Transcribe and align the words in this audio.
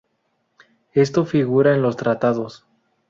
Esto 0.93 1.25
figura 1.27 1.75
en 1.75 1.83
los 1.83 1.95
tratados. 1.95 2.65